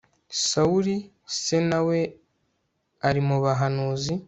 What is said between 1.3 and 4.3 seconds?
se na we ari mu bahanuzi